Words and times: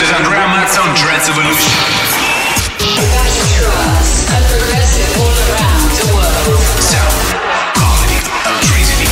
This 0.00 0.08
is 0.08 0.16
Andrea 0.16 0.46
Mazza 0.46 0.80
on 0.80 0.96
Trance 0.96 1.28
Evolution. 1.28 1.76
Sound, 6.80 7.12
electricity. 8.48 9.04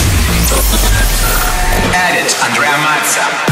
Edit 1.93 2.35
Andrea 2.43 2.72
Mazza. 2.80 3.47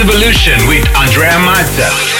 Evolution 0.00 0.66
with 0.66 0.88
Andrea 0.96 1.36
Mazza. 1.44 2.19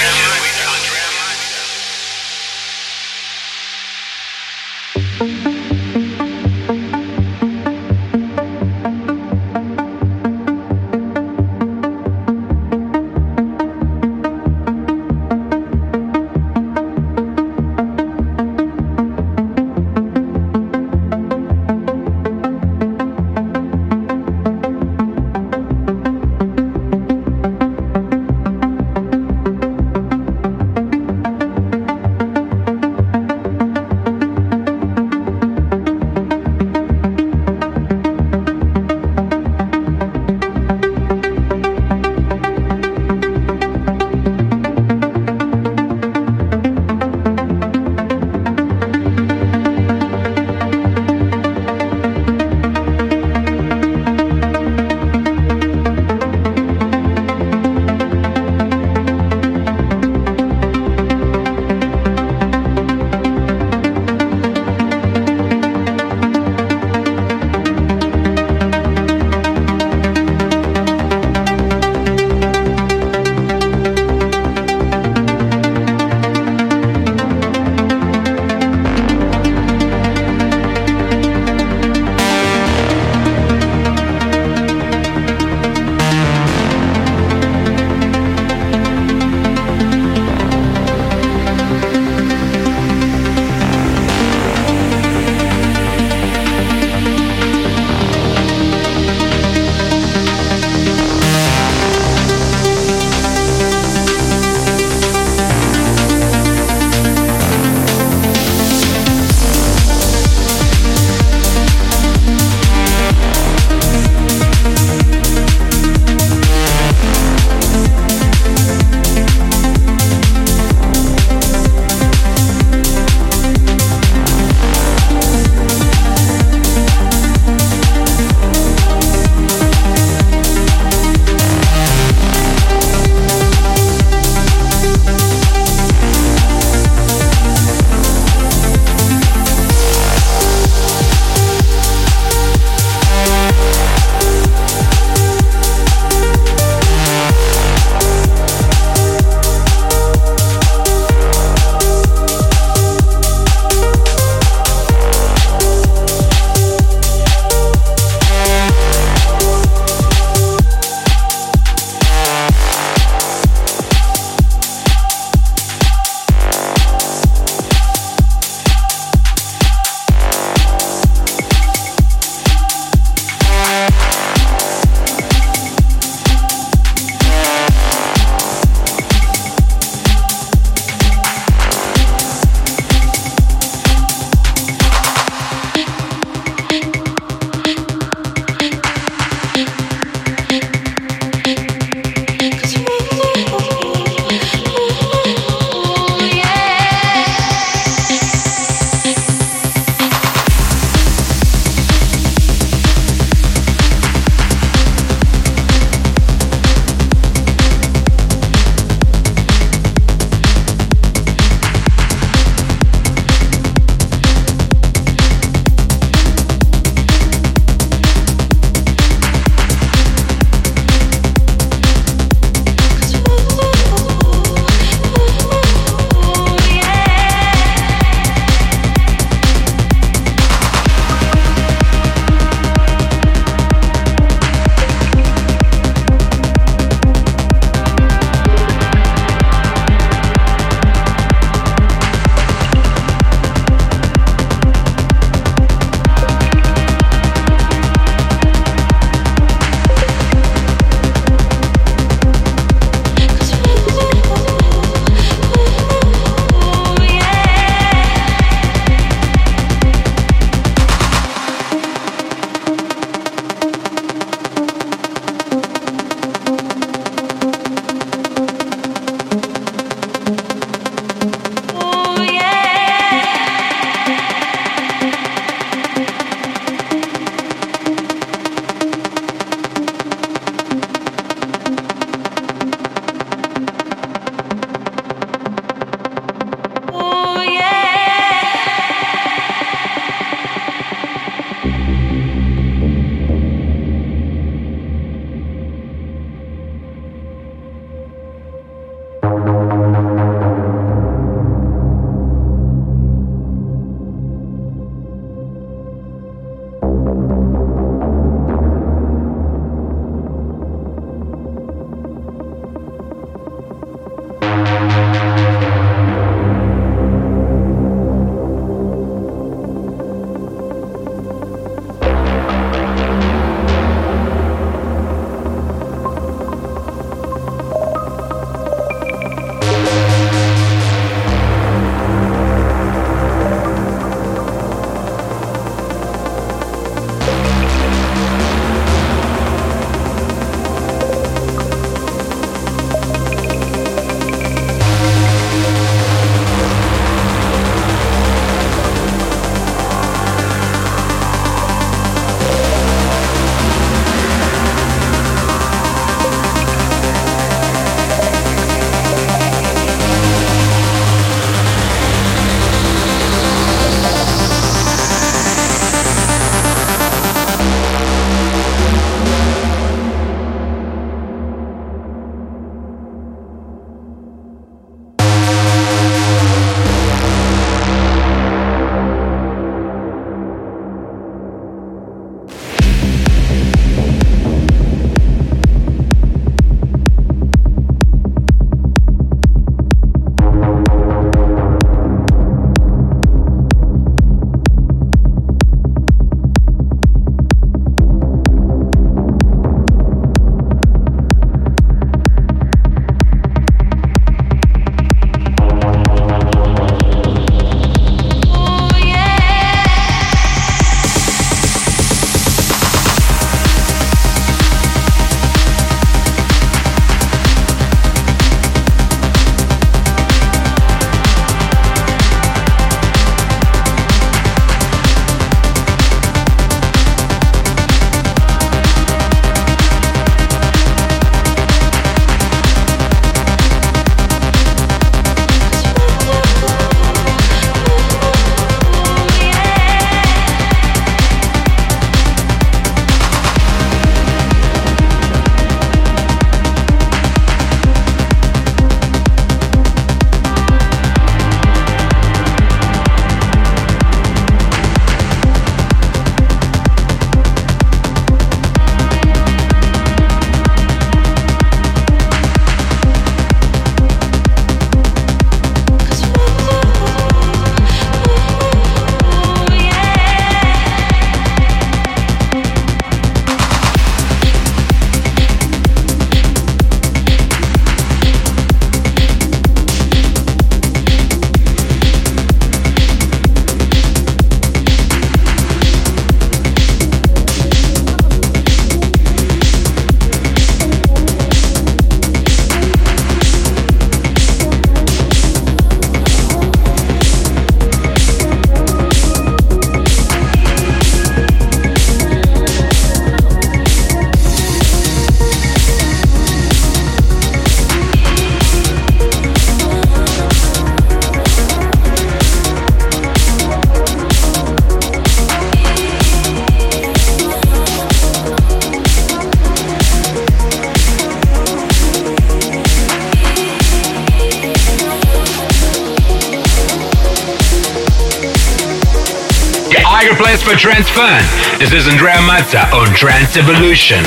Trance 530.81 531.11
Fun. 531.11 531.43
This 531.77 531.93
is 531.93 532.07
Andrea 532.07 532.37
Mazza 532.37 532.91
on 532.91 533.13
Trance 533.13 533.55
Evolution. 533.55 534.23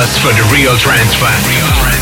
Palace 0.00 0.16
for 0.16 0.32
the 0.32 0.48
real. 0.54 0.60
Real 0.70 0.78
transfer. 0.78 1.99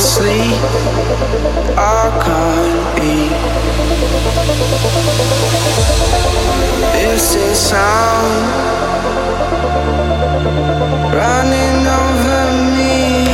Sleep. 0.00 0.60
I 1.76 2.08
can't 2.24 3.04
eat. 3.04 3.32
This 6.96 7.34
is 7.34 7.58
sound 7.58 8.44
running 11.12 11.86
over 12.00 12.42
me. 12.76 13.28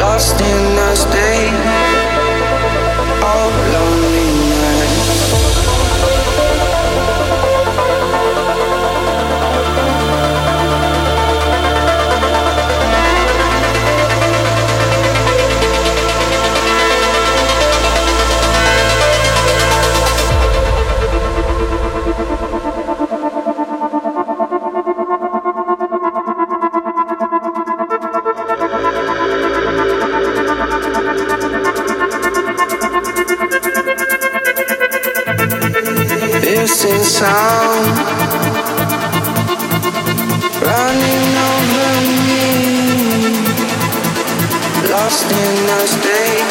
Lost 0.00 0.40
in 0.40 0.78
a 0.88 0.96
state 0.96 1.62
of 3.22 3.67
Missing 36.88 37.04
sound 37.04 37.98
running 40.64 41.36
over 41.52 41.94
me, 42.24 42.46
lost 44.90 45.30
in 45.30 45.68
a 45.68 45.86
state 45.86 46.47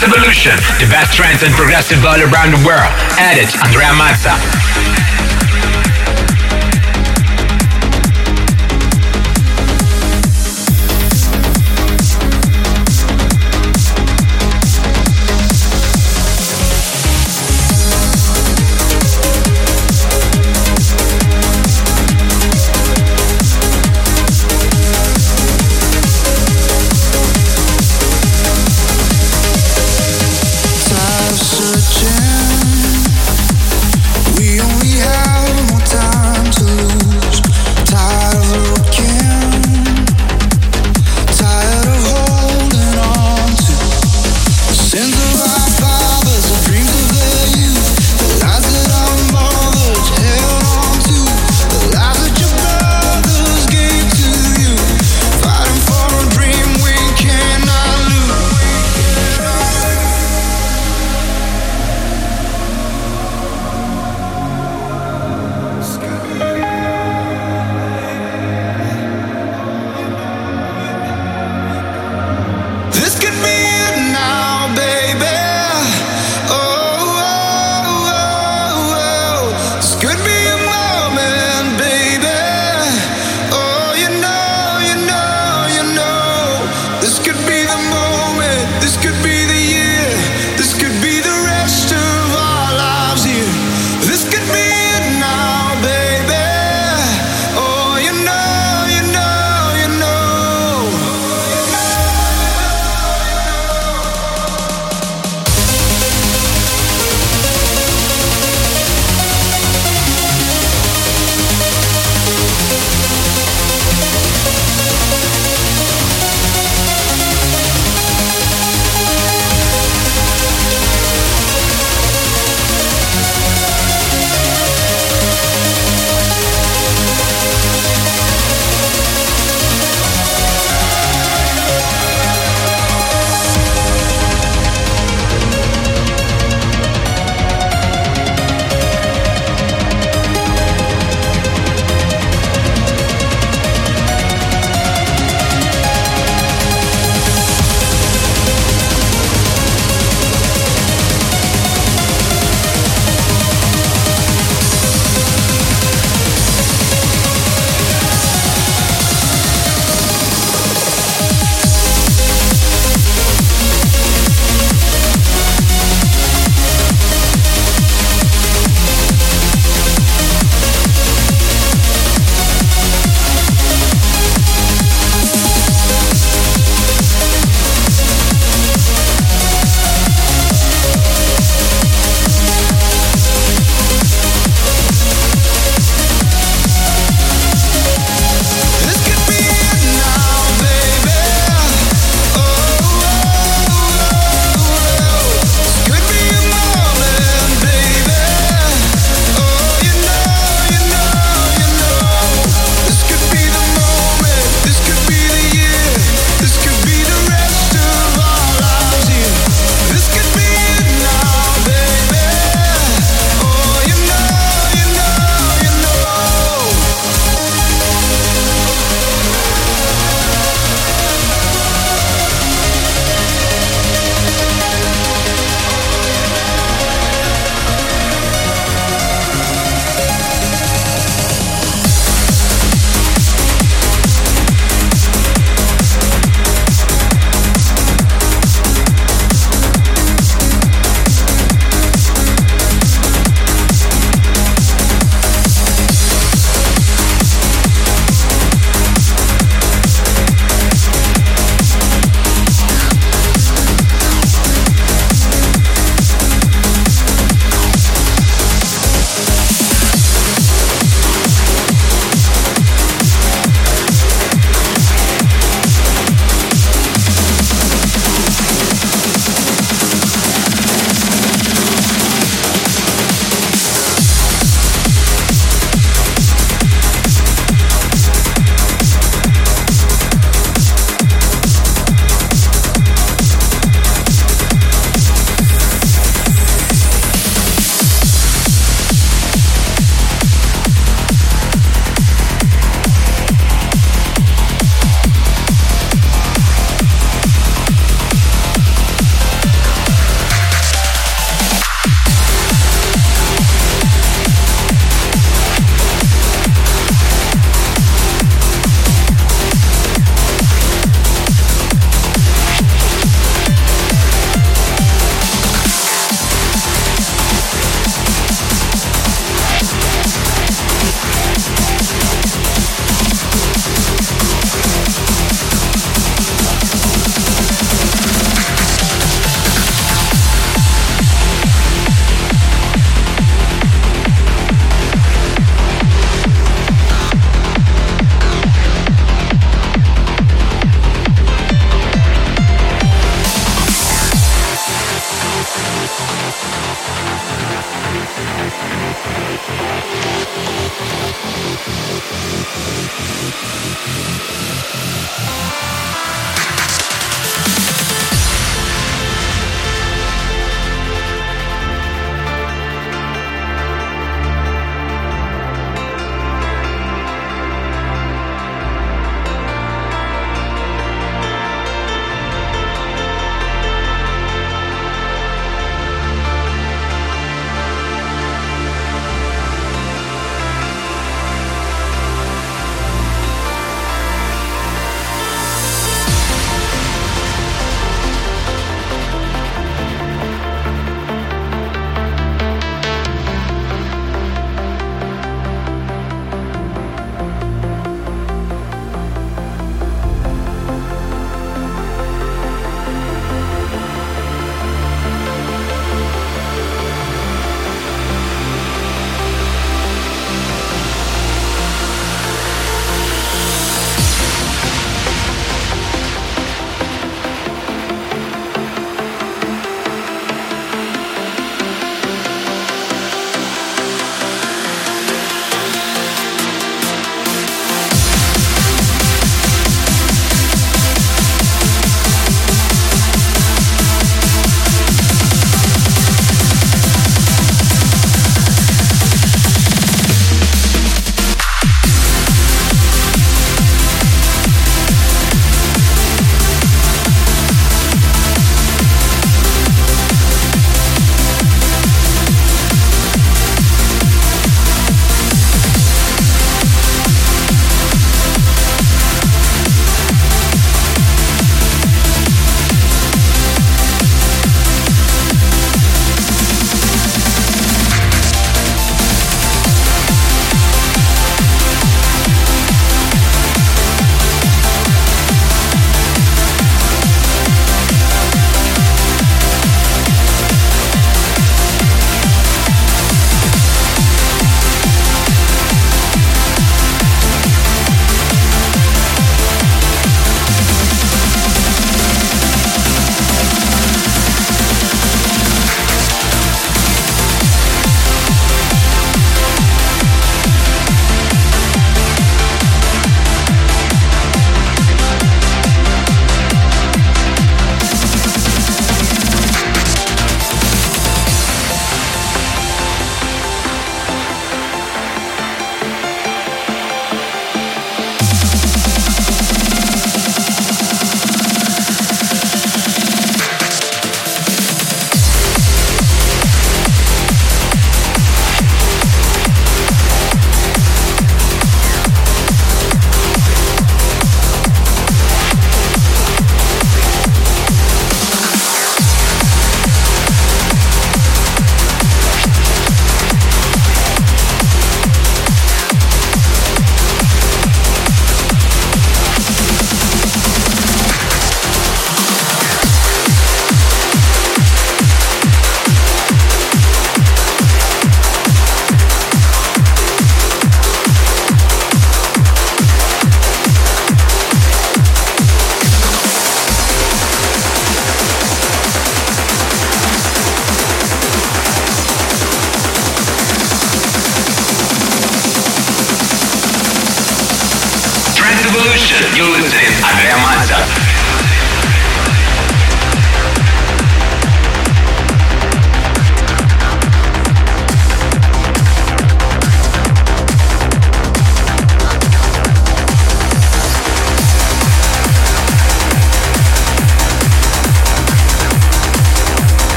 Trance 0.00 0.16
Evolution, 0.16 0.56
the 0.78 0.88
best 0.88 1.14
trance 1.14 1.42
and 1.42 1.52
progressive 1.52 2.02
all 2.06 2.16
around 2.16 2.52
the 2.52 2.66
world. 2.66 2.88
Edit 3.18 3.54
Andrea 3.62 3.92
Mazza. 3.92 5.29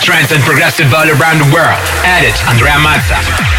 Trance 0.00 0.32
and 0.32 0.42
progressive 0.42 0.92
all 0.94 1.08
around 1.08 1.38
the 1.38 1.50
world. 1.52 1.84
Edit 2.04 2.36
Andrea 2.48 2.78
Mazza. 2.80 3.49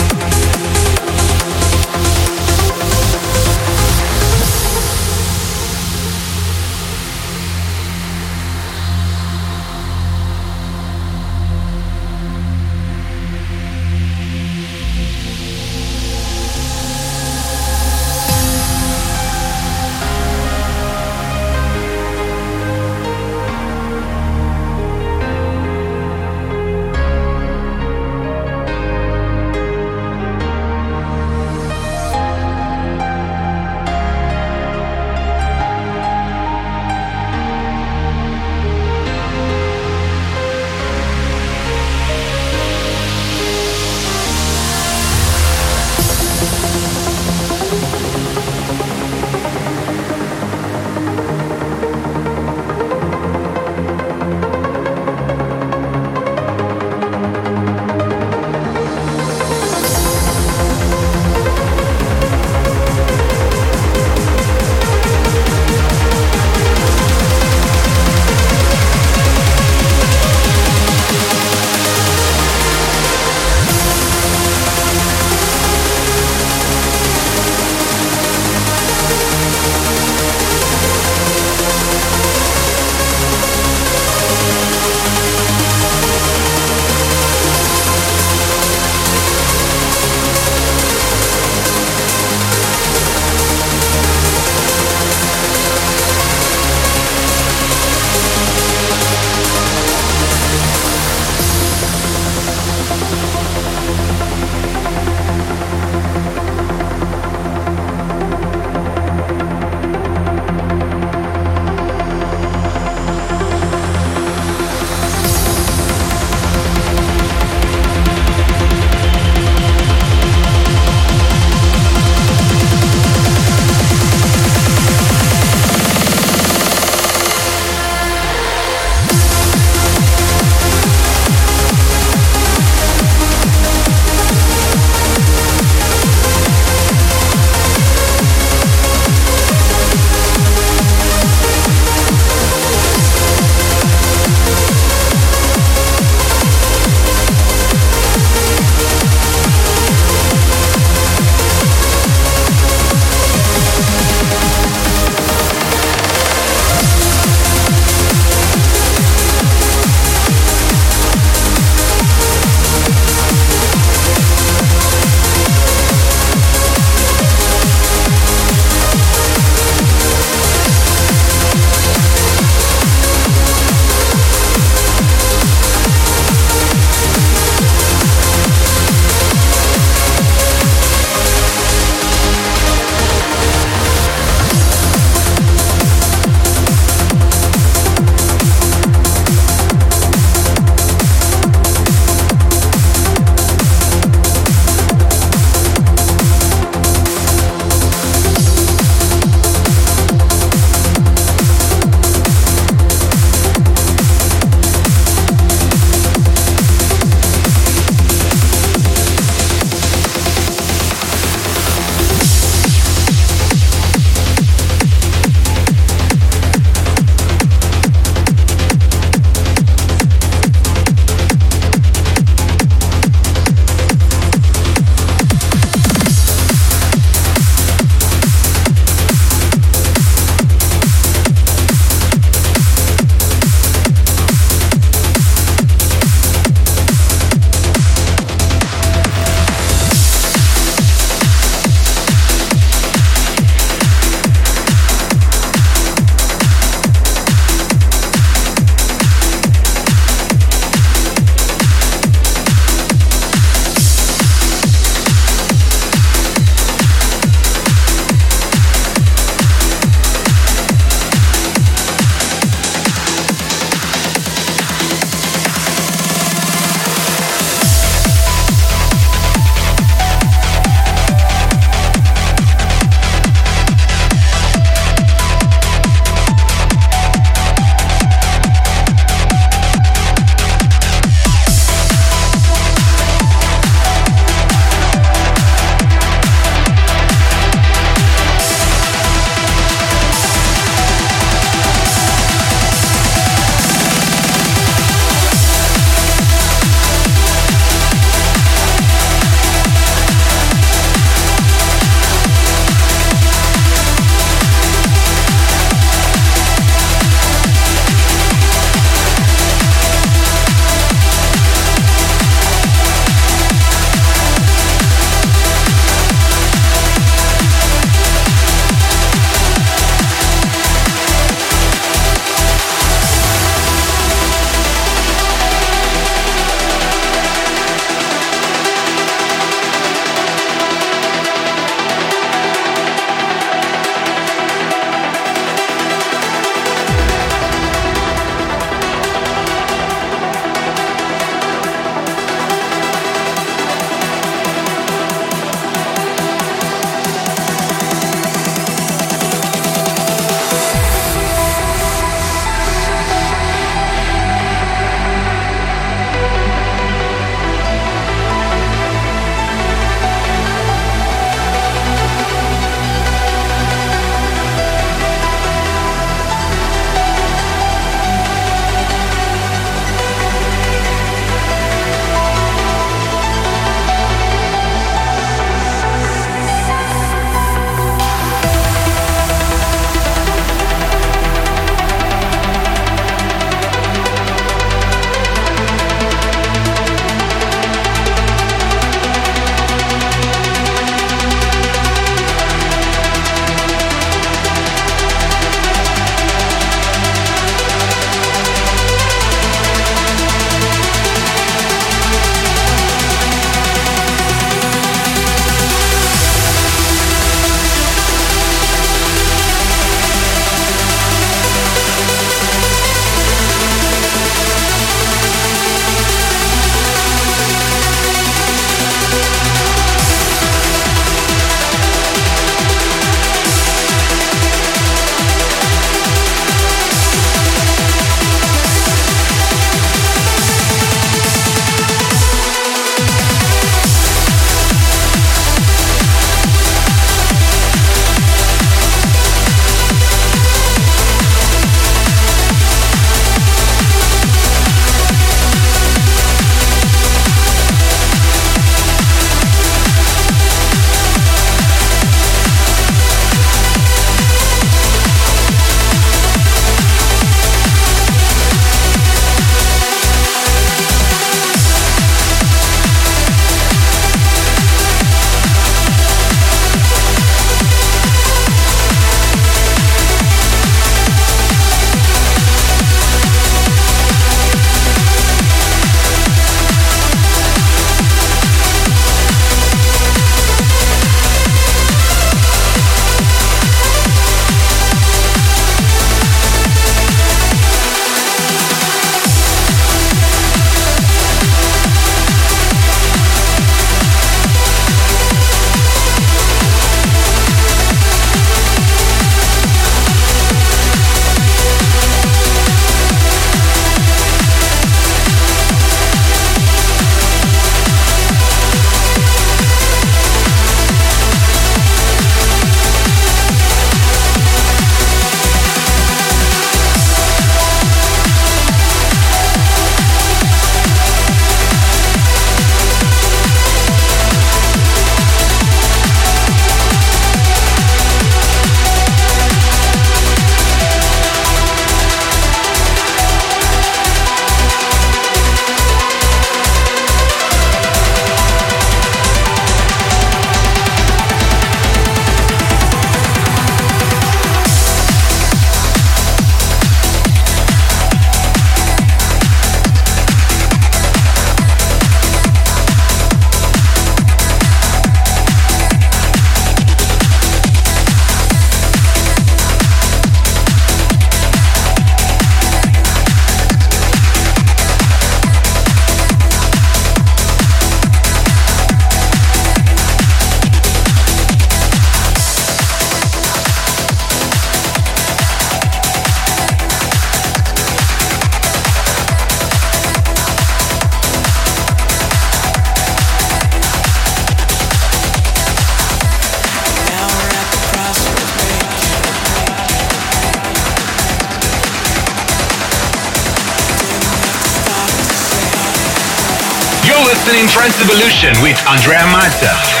Listening 598.01 598.11
Trance 598.11 598.51
Evolution 598.51 598.63
with 598.63 598.87
Andrea 598.87 599.19
Mazza. 599.27 600.00